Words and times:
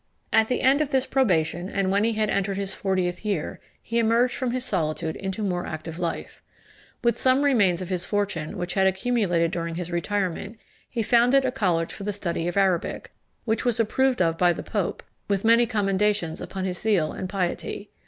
At 0.33 0.47
the 0.47 0.61
end 0.61 0.81
of 0.81 0.89
this 0.89 1.05
probation, 1.05 1.69
and 1.69 1.91
when 1.91 2.03
he 2.03 2.13
had 2.13 2.27
entered 2.27 2.57
his 2.57 2.73
fortieth 2.73 3.23
year, 3.23 3.59
he 3.83 3.99
emerged 3.99 4.33
from 4.33 4.49
his 4.49 4.65
solitude 4.65 5.15
into 5.15 5.43
more 5.43 5.67
active 5.67 5.99
life. 5.99 6.41
With 7.03 7.19
some 7.19 7.43
remains 7.43 7.83
of 7.83 7.89
his 7.89 8.03
fortune, 8.03 8.57
which 8.57 8.73
had 8.73 8.87
accumulated 8.87 9.51
during 9.51 9.75
his 9.75 9.91
retirement, 9.91 10.57
he 10.89 11.03
founded 11.03 11.45
a 11.45 11.51
college 11.51 11.93
for 11.93 12.03
the 12.03 12.13
study 12.13 12.47
of 12.47 12.57
Arabic, 12.57 13.11
which 13.45 13.63
was 13.63 13.79
approved 13.79 14.23
of 14.23 14.39
by 14.39 14.53
the 14.53 14.63
pope, 14.63 15.03
with 15.27 15.45
many 15.45 15.67
commendations 15.67 16.41
upon 16.41 16.65
his 16.65 16.79
zeal 16.79 17.11
and 17.11 17.29
piety. 17.29 17.91